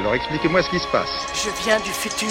Alors 0.00 0.14
expliquez-moi 0.14 0.62
ce 0.62 0.70
qui 0.70 0.78
se 0.78 0.86
passe. 0.88 1.08
Je 1.34 1.50
viens 1.64 1.78
du 1.80 1.90
futur, 1.90 2.28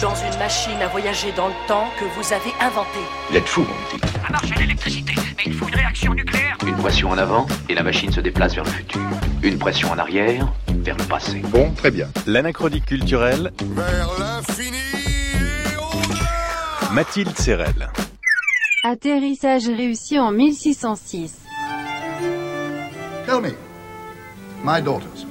dans 0.00 0.14
une 0.14 0.38
machine 0.38 0.80
à 0.82 0.88
voyager 0.88 1.32
dans 1.32 1.48
le 1.48 1.54
temps 1.66 1.88
que 1.98 2.04
vous 2.04 2.32
avez 2.32 2.52
inventée. 2.60 2.88
Vous 3.30 3.36
êtes 3.36 3.48
fou, 3.48 3.62
mon 3.62 3.98
petit. 3.98 4.08
Ça 4.22 4.30
marche 4.30 4.52
à 4.52 4.60
l'électricité, 4.60 5.14
mais 5.36 5.44
il 5.46 5.54
faut 5.54 5.66
une 5.68 5.74
réaction 5.74 6.12
nucléaire. 6.14 6.56
Une 6.66 6.76
pression 6.76 7.10
en 7.10 7.18
avant 7.18 7.46
et 7.68 7.74
la 7.74 7.82
machine 7.82 8.12
se 8.12 8.20
déplace 8.20 8.54
vers 8.54 8.64
le 8.64 8.70
futur. 8.70 9.00
Une 9.42 9.58
pression 9.58 9.90
en 9.90 9.98
arrière 9.98 10.46
vers 10.68 10.96
le 10.96 11.04
passé. 11.04 11.40
Bon, 11.46 11.72
très 11.72 11.90
bien. 11.90 12.08
L'anachronique 12.26 12.84
culturelle, 12.86 13.52
Vers 13.62 14.08
l'infini 14.18 14.76
Mathilde 16.92 17.36
Serrel. 17.38 17.90
Atterrissage 18.84 19.66
réussi 19.68 20.18
en 20.18 20.30
1606. 20.30 21.34
Tell 23.26 23.40
me, 23.42 23.50
my 24.64 24.80
daughters, 24.80 25.26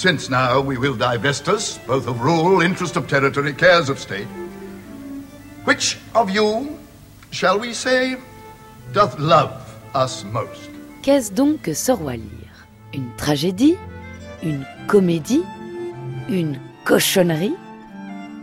since 0.00 0.30
now 0.30 0.62
we 0.62 0.78
will 0.78 0.94
divest 0.94 1.46
us 1.46 1.78
both 1.86 2.08
of 2.08 2.22
rule, 2.22 2.62
interest 2.62 2.96
of 2.96 3.06
territory, 3.06 3.52
cares 3.52 3.90
of 3.90 3.98
state, 3.98 4.26
which 5.66 5.98
of 6.14 6.30
you, 6.30 6.78
shall 7.32 7.60
we 7.60 7.74
say, 7.74 8.16
doth 8.94 9.18
love 9.18 9.52
us 9.94 10.24
most? 10.24 10.70
Qu'est-ce 11.02 11.34
donc 11.34 11.60
que 11.60 11.74
ce 11.74 11.92
roi 11.92 12.16
lire 12.16 12.66
Une 12.94 13.14
tragédie? 13.18 13.76
Une 14.42 14.64
comédie? 14.88 15.44
Une 16.30 16.58
cochonnerie? 16.86 17.54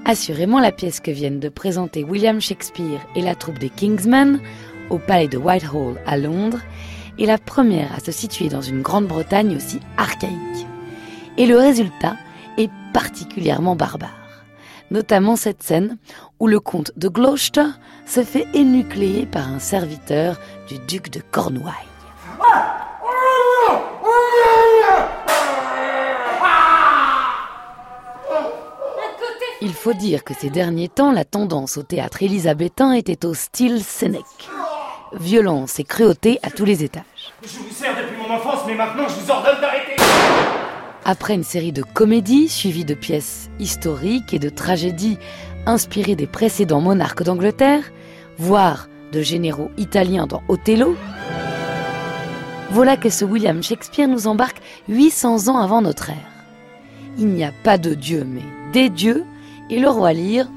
Assurément, 0.05 0.59
la 0.59 0.71
pièce 0.71 0.99
que 0.99 1.09
viennent 1.09 1.39
de 1.39 1.49
présenter 1.49 2.03
William 2.03 2.39
Shakespeare 2.39 3.01
et 3.15 3.21
la 3.21 3.33
troupe 3.33 3.57
des 3.57 3.69
Kingsmen 3.69 4.39
au 4.91 4.99
palais 4.99 5.27
de 5.27 5.39
Whitehall 5.39 5.99
à 6.05 6.17
Londres 6.17 6.59
est 7.17 7.25
la 7.25 7.39
première 7.39 7.91
à 7.95 7.99
se 7.99 8.11
situer 8.11 8.47
dans 8.47 8.61
une 8.61 8.83
Grande-Bretagne 8.83 9.55
aussi 9.55 9.79
archaïque. 9.97 10.67
Et 11.37 11.45
le 11.45 11.57
résultat 11.57 12.15
est 12.57 12.71
particulièrement 12.93 13.75
barbare. 13.75 14.09
Notamment 14.89 15.35
cette 15.35 15.61
scène 15.61 15.97
où 16.39 16.47
le 16.47 16.59
comte 16.59 16.91
de 16.97 17.09
Gloucester 17.09 17.67
se 18.05 18.23
fait 18.23 18.47
énucléer 18.53 19.25
par 19.25 19.47
un 19.47 19.59
serviteur 19.59 20.39
du 20.67 20.79
duc 20.79 21.11
de 21.11 21.21
Cornouailles. 21.31 21.73
Il 29.61 29.73
faut 29.73 29.93
dire 29.93 30.23
que 30.23 30.33
ces 30.33 30.49
derniers 30.49 30.87
temps, 30.87 31.11
la 31.11 31.25
tendance 31.25 31.77
au 31.77 31.83
théâtre 31.83 32.23
élisabétain 32.23 32.93
était 32.93 33.25
au 33.25 33.33
style 33.33 33.83
Sénèque. 33.83 34.23
Violence 35.13 35.79
et 35.79 35.83
cruauté 35.83 36.39
à 36.43 36.49
tous 36.51 36.65
les 36.65 36.83
étages. 36.83 37.03
Je 37.43 37.57
vous 37.59 37.71
sers 37.71 37.95
depuis 37.95 38.17
mon 38.17 38.33
enfance, 38.33 38.61
mais 38.67 38.75
maintenant 38.75 39.07
je 39.07 39.15
vous 39.15 39.31
ordonne 39.31 39.59
d'arrêter. 39.61 39.86
Après 41.09 41.35
une 41.35 41.45
série 41.45 41.71
de 41.71 41.83
comédies 41.83 42.49
suivies 42.49 42.83
de 42.83 42.93
pièces 42.93 43.49
historiques 43.59 44.33
et 44.33 44.39
de 44.39 44.49
tragédies 44.49 45.17
inspirées 45.65 46.17
des 46.17 46.27
précédents 46.27 46.81
monarques 46.81 47.23
d'Angleterre, 47.23 47.93
voire 48.37 48.89
de 49.13 49.21
généraux 49.21 49.71
italiens 49.77 50.27
dans 50.27 50.43
Othello, 50.49 50.97
voilà 52.71 52.97
que 52.97 53.09
ce 53.09 53.23
William 53.23 53.63
Shakespeare 53.63 54.09
nous 54.09 54.27
embarque 54.27 54.57
800 54.89 55.47
ans 55.47 55.59
avant 55.59 55.81
notre 55.81 56.09
ère. 56.09 56.29
Il 57.17 57.27
n'y 57.27 57.45
a 57.45 57.53
pas 57.63 57.77
de 57.77 57.93
dieu, 57.93 58.27
mais 58.27 58.43
des 58.73 58.89
dieux, 58.89 59.23
et 59.69 59.79
le 59.79 59.87
roi 59.87 60.11
Lear 60.11 60.47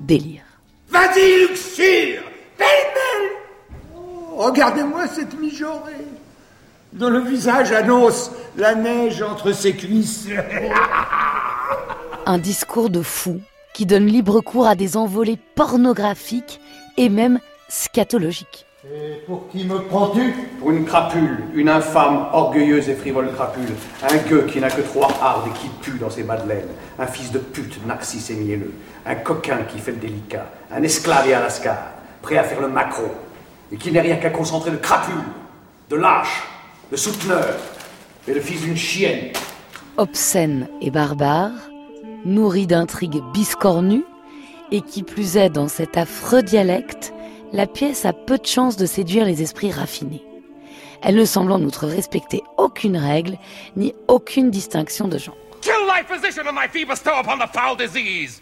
délire. 0.00 0.44
Vas-y, 0.88 1.48
Luxure 1.48 2.22
Pêle-mêle 2.56 3.30
Oh, 3.94 4.36
Regardez-moi 4.38 5.06
cette 5.06 5.38
mijaurée 5.38 6.06
dont 6.92 7.10
le 7.10 7.20
visage 7.20 7.72
annonce 7.72 8.30
la 8.56 8.74
neige 8.74 9.22
entre 9.22 9.52
ses 9.52 9.74
cuisses. 9.74 10.28
Un 12.26 12.38
discours 12.38 12.90
de 12.90 13.02
fou 13.02 13.40
qui 13.74 13.86
donne 13.86 14.06
libre 14.06 14.40
cours 14.40 14.66
à 14.66 14.74
des 14.74 14.96
envolées 14.96 15.38
pornographiques 15.54 16.60
et 16.96 17.08
même 17.08 17.38
scatologiques. 17.68 18.66
Et 18.84 19.22
pour 19.26 19.48
qui 19.48 19.64
me 19.64 19.80
prends-tu? 19.82 20.34
Pour 20.60 20.70
une 20.70 20.84
crapule, 20.84 21.44
une 21.54 21.68
infâme, 21.68 22.26
orgueilleuse 22.32 22.88
et 22.88 22.94
frivole 22.94 23.32
crapule, 23.32 23.68
un 24.02 24.16
gueux 24.28 24.46
qui 24.50 24.60
n'a 24.60 24.70
que 24.70 24.80
trois 24.80 25.10
hardes 25.20 25.48
et 25.48 25.58
qui 25.58 25.68
pue 25.82 25.98
dans 25.98 26.10
ses 26.10 26.22
madeleines, 26.22 26.68
un 26.98 27.06
fils 27.06 27.30
de 27.30 27.38
pute 27.38 27.84
narcisse 27.86 28.30
et 28.30 28.34
mielleux, 28.34 28.72
un 29.04 29.16
coquin 29.16 29.58
qui 29.68 29.78
fait 29.78 29.90
le 29.90 29.98
délicat, 29.98 30.46
un 30.72 30.82
esclave 30.82 31.28
et 31.28 31.34
un 31.34 31.40
lascar, 31.40 31.78
prêt 32.22 32.38
à 32.38 32.44
faire 32.44 32.60
le 32.60 32.68
macro, 32.68 33.04
et 33.70 33.76
qui 33.76 33.92
n'est 33.92 34.00
rien 34.00 34.16
qu'un 34.16 34.30
concentré 34.30 34.70
de 34.70 34.76
crapule, 34.76 35.14
de 35.90 35.96
lâche, 35.96 36.44
de 36.90 36.96
souteneur, 36.96 37.56
et 38.26 38.34
le 38.34 38.40
fils 38.40 38.62
d'une 38.62 38.76
chienne. 38.76 39.32
Obscène 39.96 40.68
et 40.80 40.90
barbare, 40.90 41.52
nourri 42.24 42.66
d'intrigues 42.66 43.22
biscornues, 43.32 44.04
et 44.70 44.80
qui 44.82 45.02
plus 45.02 45.36
est 45.36 45.50
dans 45.50 45.68
cet 45.68 45.96
affreux 45.96 46.42
dialecte, 46.42 47.12
la 47.52 47.66
pièce 47.66 48.04
a 48.04 48.12
peu 48.12 48.38
de 48.38 48.46
chances 48.46 48.76
de 48.76 48.86
séduire 48.86 49.24
les 49.24 49.42
esprits 49.42 49.72
raffinés. 49.72 50.22
Elle 51.02 51.14
ne 51.14 51.24
semble 51.24 51.52
en 51.52 51.62
outre 51.62 51.86
respecter 51.86 52.42
aucune 52.56 52.96
règle, 52.96 53.38
ni 53.76 53.94
aucune 54.08 54.50
distinction 54.50 55.08
de 55.08 55.18
genre. 55.18 55.36
Kill 55.60 55.72
thy 55.86 56.02
physician 56.02 56.46
and 56.46 56.56
thy 56.56 56.68
fee 56.68 56.84
bestow 56.84 57.20
upon 57.20 57.38
the 57.38 57.48
foul 57.52 57.76
disease. 57.76 58.40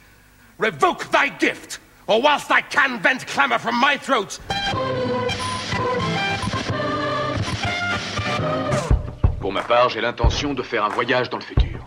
Revoke 0.59 1.11
thy 1.11 1.29
gift, 1.39 1.81
or 2.07 2.21
whilst 2.21 2.51
I 2.51 2.63
can 2.71 2.99
vent 3.03 3.27
clamour 3.27 3.59
from 3.59 3.79
my 3.79 3.99
throat. 3.99 4.39
Ma 9.57 9.63
part, 9.63 9.89
j'ai 9.89 10.03
l'intention 10.03 10.53
de 10.53 10.63
faire 10.63 10.85
un 10.85 10.91
voyage 10.91 11.31
dans 11.31 11.39
le 11.39 11.43
futur. 11.43 11.79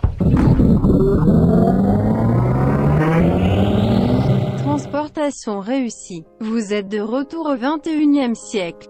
Transportation 4.58 5.60
réussie. 5.60 6.26
Vous 6.40 6.74
êtes 6.74 6.88
de 6.88 7.00
retour 7.00 7.46
au 7.46 7.56
21e 7.56 8.34
siècle. 8.34 8.88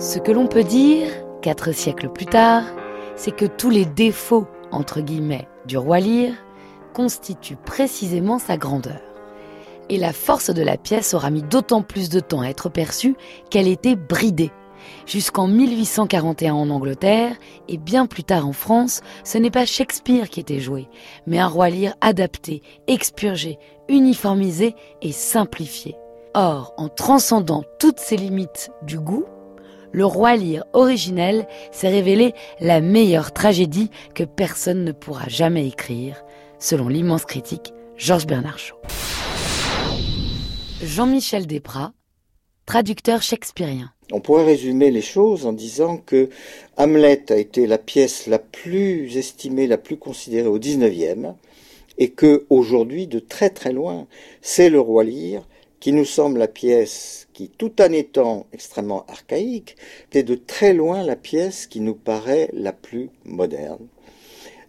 Ce 0.00 0.18
que 0.18 0.32
l'on 0.32 0.48
peut 0.48 0.64
dire, 0.64 1.06
quatre 1.42 1.70
siècles 1.70 2.08
plus 2.08 2.26
tard, 2.26 2.64
c'est 3.14 3.36
que 3.36 3.46
tous 3.46 3.70
les 3.70 3.84
défauts, 3.84 4.48
entre 4.72 5.00
guillemets, 5.00 5.46
du 5.66 5.78
roi 5.78 6.00
Lear 6.00 6.32
constituent 6.92 7.54
précisément 7.54 8.40
sa 8.40 8.56
grandeur. 8.56 9.00
Et 9.90 9.96
la 9.96 10.12
force 10.12 10.50
de 10.50 10.62
la 10.62 10.76
pièce 10.76 11.14
aura 11.14 11.30
mis 11.30 11.44
d'autant 11.44 11.82
plus 11.82 12.08
de 12.08 12.18
temps 12.18 12.40
à 12.40 12.48
être 12.48 12.68
perçue 12.68 13.14
qu'elle 13.48 13.68
était 13.68 13.94
bridée. 13.94 14.50
Jusqu'en 15.06 15.48
1841 15.48 16.54
en 16.54 16.70
Angleterre 16.70 17.36
et 17.68 17.78
bien 17.78 18.06
plus 18.06 18.24
tard 18.24 18.46
en 18.46 18.52
France, 18.52 19.00
ce 19.24 19.38
n'est 19.38 19.50
pas 19.50 19.66
Shakespeare 19.66 20.28
qui 20.28 20.40
était 20.40 20.60
joué, 20.60 20.88
mais 21.26 21.38
un 21.38 21.48
roi 21.48 21.70
Lear 21.70 21.94
adapté, 22.00 22.62
expurgé, 22.86 23.58
uniformisé 23.88 24.74
et 25.02 25.12
simplifié. 25.12 25.96
Or, 26.34 26.74
en 26.76 26.88
transcendant 26.88 27.64
toutes 27.78 27.98
ces 27.98 28.16
limites 28.16 28.70
du 28.82 28.98
goût, 28.98 29.24
le 29.92 30.04
roi 30.04 30.36
Lear 30.36 30.64
originel 30.72 31.46
s'est 31.72 31.88
révélé 31.88 32.34
la 32.60 32.80
meilleure 32.80 33.32
tragédie 33.32 33.90
que 34.14 34.22
personne 34.24 34.84
ne 34.84 34.92
pourra 34.92 35.28
jamais 35.28 35.66
écrire, 35.66 36.22
selon 36.58 36.88
l'immense 36.88 37.24
critique 37.24 37.72
Georges 37.96 38.26
Bernard 38.26 38.58
Shaw. 38.58 38.76
Jean-Michel 40.82 41.46
Desprats, 41.46 41.92
traducteur 42.64 43.20
shakespearien. 43.20 43.92
On 44.12 44.20
pourrait 44.20 44.44
résumer 44.44 44.90
les 44.90 45.02
choses 45.02 45.46
en 45.46 45.52
disant 45.52 45.96
que 45.98 46.30
Hamlet 46.76 47.30
a 47.30 47.36
été 47.36 47.66
la 47.66 47.78
pièce 47.78 48.26
la 48.26 48.38
plus 48.38 49.16
estimée, 49.16 49.66
la 49.66 49.78
plus 49.78 49.96
considérée 49.96 50.48
au 50.48 50.58
XIXe, 50.58 51.28
et 51.98 52.08
que 52.10 52.46
aujourd'hui, 52.50 53.06
de 53.06 53.18
très 53.18 53.50
très 53.50 53.72
loin, 53.72 54.06
c'est 54.42 54.70
le 54.70 54.80
roi 54.80 55.04
Lear 55.04 55.46
qui 55.80 55.92
nous 55.92 56.04
semble 56.04 56.38
la 56.38 56.48
pièce 56.48 57.28
qui, 57.32 57.48
tout 57.48 57.80
en 57.80 57.92
étant 57.92 58.46
extrêmement 58.52 59.06
archaïque, 59.06 59.76
est 60.12 60.22
de 60.22 60.34
très 60.34 60.74
loin 60.74 61.02
la 61.02 61.16
pièce 61.16 61.66
qui 61.66 61.80
nous 61.80 61.94
paraît 61.94 62.50
la 62.52 62.72
plus 62.72 63.08
moderne 63.24 63.86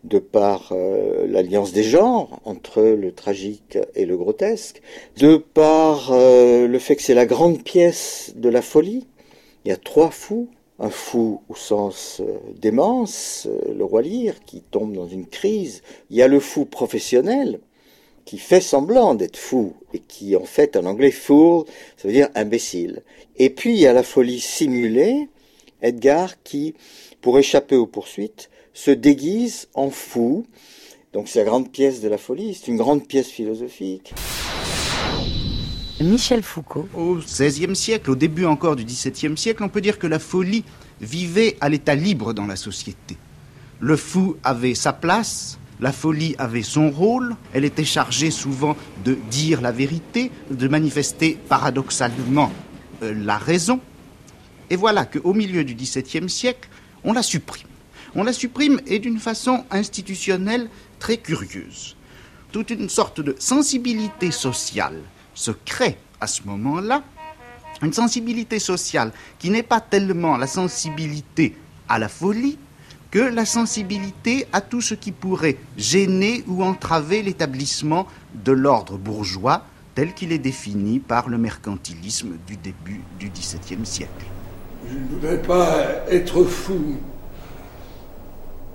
de 0.03 0.19
par 0.19 0.71
euh, 0.71 1.27
l'alliance 1.27 1.73
des 1.73 1.83
genres 1.83 2.39
entre 2.45 2.81
le 2.81 3.11
tragique 3.11 3.77
et 3.95 4.05
le 4.05 4.17
grotesque, 4.17 4.81
de 5.17 5.37
par 5.37 6.11
euh, 6.11 6.67
le 6.67 6.79
fait 6.79 6.95
que 6.95 7.03
c'est 7.03 7.13
la 7.13 7.25
grande 7.25 7.63
pièce 7.63 8.33
de 8.35 8.49
la 8.49 8.61
folie. 8.61 9.05
Il 9.63 9.69
y 9.69 9.71
a 9.71 9.77
trois 9.77 10.09
fous, 10.09 10.49
un 10.79 10.89
fou 10.89 11.41
au 11.47 11.55
sens 11.55 12.21
euh, 12.21 12.39
démence, 12.59 13.47
euh, 13.47 13.73
le 13.73 13.85
roi 13.85 14.01
Lear, 14.01 14.35
qui 14.45 14.61
tombe 14.61 14.93
dans 14.93 15.07
une 15.07 15.27
crise. 15.27 15.83
Il 16.09 16.17
y 16.17 16.23
a 16.23 16.27
le 16.27 16.39
fou 16.39 16.65
professionnel, 16.65 17.59
qui 18.25 18.39
fait 18.39 18.61
semblant 18.61 19.13
d'être 19.13 19.37
fou, 19.37 19.73
et 19.93 19.99
qui 19.99 20.35
en 20.35 20.45
fait 20.45 20.75
en 20.75 20.85
anglais 20.85 21.11
fool, 21.11 21.65
ça 21.97 22.07
veut 22.07 22.13
dire 22.13 22.29
imbécile. 22.33 23.03
Et 23.37 23.51
puis 23.51 23.73
il 23.73 23.79
y 23.79 23.87
a 23.87 23.93
la 23.93 24.03
folie 24.03 24.39
simulée, 24.39 25.29
Edgar 25.83 26.41
qui, 26.41 26.73
pour 27.21 27.37
échapper 27.37 27.75
aux 27.75 27.87
poursuites, 27.87 28.49
se 28.73 28.91
déguise 28.91 29.67
en 29.75 29.91
fou. 29.91 30.45
Donc 31.13 31.27
c'est 31.27 31.39
la 31.39 31.45
grande 31.45 31.71
pièce 31.71 32.01
de 32.01 32.07
la 32.07 32.17
folie, 32.17 32.55
c'est 32.55 32.67
une 32.71 32.77
grande 32.77 33.07
pièce 33.07 33.27
philosophique. 33.27 34.13
Michel 36.03 36.41
Foucault. 36.43 36.87
Au 36.93 37.15
XVIe 37.15 37.75
siècle, 37.75 38.11
au 38.11 38.15
début 38.15 38.45
encore 38.45 38.75
du 38.75 38.83
XVIIe 38.83 39.37
siècle, 39.37 39.63
on 39.63 39.69
peut 39.69 39.81
dire 39.81 39.99
que 39.99 40.07
la 40.07 40.19
folie 40.19 40.63
vivait 40.99 41.57
à 41.61 41.69
l'état 41.69 41.95
libre 41.95 42.33
dans 42.33 42.45
la 42.45 42.55
société. 42.55 43.17
Le 43.79 43.95
fou 43.95 44.37
avait 44.43 44.75
sa 44.75 44.93
place, 44.93 45.59
la 45.79 45.91
folie 45.91 46.35
avait 46.37 46.61
son 46.61 46.91
rôle, 46.91 47.35
elle 47.53 47.65
était 47.65 47.85
chargée 47.85 48.31
souvent 48.31 48.77
de 49.03 49.17
dire 49.29 49.61
la 49.61 49.71
vérité, 49.71 50.31
de 50.51 50.67
manifester 50.67 51.37
paradoxalement 51.49 52.51
euh, 53.01 53.13
la 53.15 53.37
raison. 53.37 53.79
Et 54.69 54.75
voilà 54.75 55.05
qu'au 55.05 55.33
milieu 55.33 55.63
du 55.63 55.73
XVIIe 55.73 56.29
siècle, 56.29 56.69
on 57.03 57.13
la 57.13 57.23
supprime. 57.23 57.67
On 58.13 58.23
la 58.23 58.33
supprime 58.33 58.79
et 58.85 58.99
d'une 58.99 59.19
façon 59.19 59.63
institutionnelle 59.71 60.69
très 60.99 61.17
curieuse. 61.17 61.95
Toute 62.51 62.69
une 62.69 62.89
sorte 62.89 63.21
de 63.21 63.35
sensibilité 63.39 64.31
sociale 64.31 64.99
se 65.41 65.51
crée 65.51 65.97
à 66.19 66.27
ce 66.27 66.43
moment-là, 66.45 67.03
une 67.81 67.93
sensibilité 67.93 68.59
sociale 68.59 69.11
qui 69.39 69.49
n'est 69.49 69.63
pas 69.63 69.81
tellement 69.81 70.37
la 70.37 70.47
sensibilité 70.47 71.57
à 71.89 71.97
la 71.97 72.07
folie, 72.07 72.59
que 73.09 73.19
la 73.19 73.45
sensibilité 73.45 74.45
à 74.53 74.61
tout 74.61 74.81
ce 74.81 74.93
qui 74.93 75.11
pourrait 75.11 75.57
gêner 75.77 76.43
ou 76.47 76.63
entraver 76.63 77.23
l'établissement 77.23 78.07
de 78.33 78.51
l'ordre 78.51 78.97
bourgeois 78.97 79.65
tel 79.95 80.13
qu'il 80.13 80.31
est 80.31 80.37
défini 80.37 80.99
par 80.99 81.27
le 81.27 81.37
mercantilisme 81.37 82.37
du 82.47 82.55
début 82.55 83.01
du 83.19 83.29
XVIIe 83.29 83.85
siècle. 83.85 84.25
Je 84.87 84.97
ne 84.97 85.07
voudrais 85.09 85.41
pas 85.41 85.85
être 86.09 86.43
fou. 86.45 86.97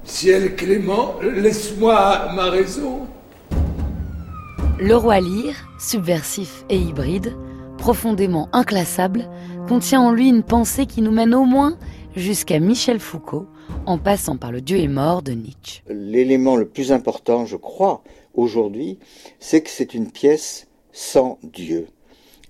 Ciel 0.04 0.54
clément, 0.56 1.16
laisse-moi 1.22 2.32
ma 2.34 2.50
raison. 2.50 3.08
Le 4.78 4.94
roi 4.94 5.20
Lear, 5.20 5.54
subversif 5.78 6.66
et 6.68 6.76
hybride, 6.76 7.34
profondément 7.78 8.50
inclassable, 8.52 9.26
contient 9.66 10.02
en 10.02 10.12
lui 10.12 10.28
une 10.28 10.42
pensée 10.42 10.84
qui 10.84 11.00
nous 11.00 11.10
mène 11.10 11.34
au 11.34 11.46
moins 11.46 11.78
jusqu'à 12.14 12.58
Michel 12.58 13.00
Foucault, 13.00 13.46
en 13.86 13.96
passant 13.96 14.36
par 14.36 14.52
le 14.52 14.60
Dieu 14.60 14.76
est 14.76 14.88
mort 14.88 15.22
de 15.22 15.32
Nietzsche. 15.32 15.82
L'élément 15.88 16.56
le 16.56 16.68
plus 16.68 16.92
important, 16.92 17.46
je 17.46 17.56
crois, 17.56 18.02
aujourd'hui, 18.34 18.98
c'est 19.40 19.62
que 19.62 19.70
c'est 19.70 19.94
une 19.94 20.10
pièce 20.10 20.66
sans 20.92 21.38
Dieu. 21.42 21.86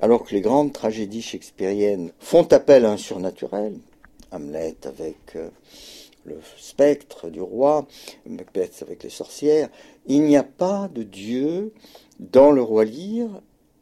Alors 0.00 0.24
que 0.24 0.34
les 0.34 0.40
grandes 0.40 0.72
tragédies 0.72 1.22
shakespeariennes 1.22 2.10
font 2.18 2.52
appel 2.52 2.86
à 2.86 2.90
un 2.90 2.96
surnaturel, 2.96 3.78
Hamlet 4.32 4.74
avec 4.84 5.36
euh, 5.36 5.48
le 6.26 6.38
spectre 6.58 7.30
du 7.30 7.40
roi, 7.40 7.86
Macbeth 8.26 8.82
avec 8.82 9.02
les 9.02 9.10
sorcières, 9.10 9.68
il 10.06 10.22
n'y 10.22 10.36
a 10.36 10.42
pas 10.42 10.90
de 10.92 11.02
Dieu 11.02 11.72
dans 12.18 12.50
le 12.50 12.62
roi 12.62 12.84
Lear, 12.84 13.28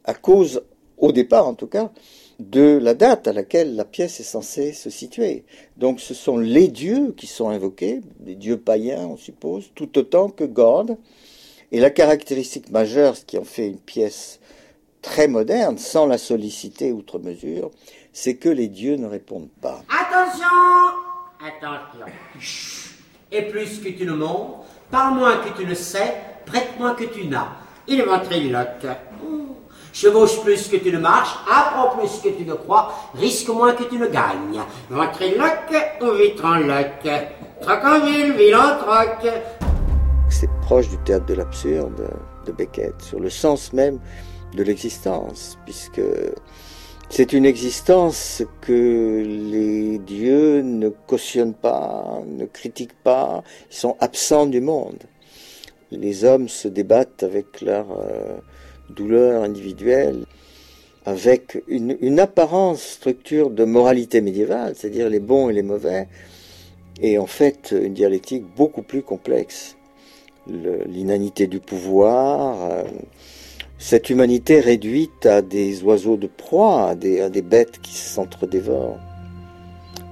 à 0.03 0.13
cause, 0.13 0.63
au 0.97 1.11
départ 1.11 1.47
en 1.47 1.55
tout 1.55 1.67
cas, 1.67 1.91
de 2.39 2.77
la 2.81 2.93
date 2.93 3.27
à 3.27 3.33
laquelle 3.33 3.75
la 3.75 3.85
pièce 3.85 4.19
est 4.19 4.23
censée 4.23 4.73
se 4.73 4.89
situer. 4.89 5.45
Donc 5.77 5.99
ce 5.99 6.13
sont 6.13 6.37
les 6.37 6.67
dieux 6.67 7.13
qui 7.15 7.27
sont 7.27 7.49
invoqués, 7.49 8.01
les 8.25 8.35
dieux 8.35 8.59
païens 8.59 9.07
on 9.07 9.17
suppose, 9.17 9.71
tout 9.73 9.97
autant 9.97 10.29
que 10.29 10.43
God. 10.43 10.97
Et 11.71 11.79
la 11.79 11.89
caractéristique 11.89 12.69
majeure, 12.69 13.17
ce 13.17 13.25
qui 13.25 13.37
en 13.37 13.43
fait 13.43 13.67
une 13.67 13.79
pièce 13.79 14.39
très 15.01 15.27
moderne, 15.27 15.77
sans 15.77 16.05
la 16.05 16.17
solliciter 16.17 16.91
outre 16.91 17.19
mesure, 17.19 17.71
c'est 18.13 18.35
que 18.35 18.49
les 18.49 18.67
dieux 18.67 18.95
ne 18.95 19.07
répondent 19.07 19.49
pas. 19.61 19.83
Attention. 19.89 21.04
Et 23.31 23.41
plus 23.43 23.79
que 23.79 23.89
tu 23.89 24.05
ne 24.05 24.13
montes, 24.13 24.65
parle 24.91 25.15
moins 25.15 25.37
que 25.37 25.49
tu 25.57 25.65
ne 25.65 25.73
sais, 25.73 26.15
prête 26.45 26.79
moins 26.79 26.93
que 26.93 27.05
tu 27.05 27.27
n'as. 27.27 27.47
Il 27.87 27.99
est 27.99 28.05
ventriloque. 28.05 28.85
Chevauche 29.93 30.41
plus 30.43 30.67
que 30.67 30.75
tu 30.75 30.91
ne 30.91 30.99
marches, 30.99 31.35
apprends 31.49 31.97
plus 31.97 32.19
que 32.21 32.29
tu 32.35 32.43
ne 32.43 32.53
crois, 32.53 32.93
risque 33.13 33.47
moins 33.47 33.73
que 33.73 33.83
tu 33.83 33.97
ne 33.97 34.07
gagnes. 34.07 34.61
Ventriloque 34.89 35.73
ou 36.01 36.11
vitranloque 36.11 37.07
Troc 37.61 37.81
vilain 38.37 38.75
troc. 38.75 39.25
C'est 40.29 40.49
proche 40.61 40.89
du 40.89 40.97
théâtre 40.97 41.25
de 41.27 41.35
l'absurde 41.35 42.09
de 42.45 42.51
Beckett, 42.51 43.01
sur 43.01 43.21
le 43.21 43.29
sens 43.29 43.71
même 43.71 43.99
de 44.53 44.63
l'existence, 44.63 45.57
puisque 45.63 46.01
c'est 47.09 47.33
une 47.33 47.45
existence 47.45 48.43
que 48.61 49.23
les 49.25 49.99
dieux 49.99 50.61
ne 50.61 50.89
cautionnent 50.89 51.53
pas, 51.53 52.21
ne 52.27 52.45
critiquent 52.45 53.01
pas, 53.03 53.43
ils 53.71 53.77
sont 53.77 53.95
absents 53.99 54.47
du 54.47 54.61
monde. 54.61 55.03
Les 55.91 56.25
hommes 56.25 56.49
se 56.49 56.67
débattent 56.67 57.23
avec 57.23 57.61
leur 57.61 57.85
euh, 57.91 58.37
douleur 58.89 59.43
individuelle, 59.43 60.25
avec 61.05 61.61
une, 61.67 62.19
apparente 62.19 62.77
structure 62.77 63.51
de 63.51 63.63
moralité 63.63 64.21
médiévale, 64.21 64.73
c'est-à-dire 64.75 65.07
les 65.07 65.19
bons 65.19 65.49
et 65.49 65.53
les 65.53 65.61
mauvais, 65.61 66.07
et 66.99 67.19
en 67.19 67.27
fait 67.27 67.75
une 67.79 67.93
dialectique 67.93 68.43
beaucoup 68.55 68.81
plus 68.81 69.03
complexe. 69.03 69.77
L'inanité 70.47 71.47
du 71.47 71.59
pouvoir, 71.59 72.71
euh, 72.71 72.83
cette 73.77 74.09
humanité 74.09 74.61
réduite 74.61 75.25
à 75.25 75.41
des 75.41 75.83
oiseaux 75.83 76.17
de 76.17 76.27
proie, 76.27 76.89
à 76.89 76.95
des, 76.95 77.41
bêtes 77.41 77.79
qui 77.81 77.93
s'entre-dévorent. 77.93 78.99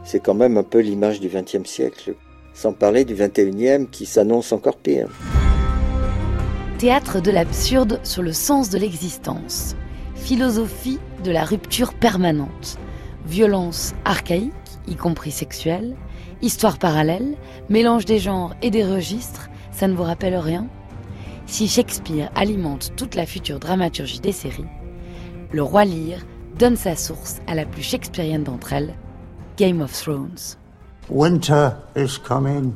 C'est 0.03 0.19
quand 0.19 0.33
même 0.33 0.57
un 0.57 0.63
peu 0.63 0.79
l'image 0.79 1.21
du 1.21 1.29
XXe 1.29 1.67
siècle, 1.67 2.15
sans 2.53 2.73
parler 2.73 3.05
du 3.05 3.15
XXIe 3.15 3.87
qui 3.89 4.05
s'annonce 4.05 4.51
encore 4.51 4.77
pire. 4.77 5.09
Théâtre 6.77 7.21
de 7.21 7.31
l'absurde 7.31 7.99
sur 8.03 8.21
le 8.21 8.33
sens 8.33 8.69
de 8.69 8.77
l'existence, 8.77 9.75
philosophie 10.15 10.99
de 11.23 11.31
la 11.31 11.45
rupture 11.45 11.93
permanente, 11.93 12.77
violence 13.25 13.93
archaïque, 14.03 14.51
y 14.87 14.95
compris 14.95 15.31
sexuelle, 15.31 15.95
histoire 16.41 16.77
parallèle, 16.77 17.37
mélange 17.69 18.03
des 18.03 18.19
genres 18.19 18.53
et 18.61 18.69
des 18.69 18.83
registres, 18.83 19.49
ça 19.71 19.87
ne 19.87 19.93
vous 19.93 20.03
rappelle 20.03 20.35
rien? 20.35 20.67
Si 21.45 21.67
Shakespeare 21.67 22.29
alimente 22.35 22.91
toute 22.95 23.15
la 23.15 23.25
future 23.25 23.59
dramaturgie 23.59 24.19
des 24.19 24.31
séries, 24.31 24.65
le 25.51 25.63
roi 25.63 25.85
Lear 25.85 26.19
donne 26.57 26.75
sa 26.75 26.95
source 26.95 27.41
à 27.47 27.55
la 27.55 27.65
plus 27.65 27.83
shakespearienne 27.83 28.43
d'entre 28.43 28.73
elles, 28.73 28.93
Game 29.57 29.81
of 29.81 29.91
Thrones. 29.91 30.57
Winter 31.09 31.71
is 31.95 32.17
coming. 32.17 32.73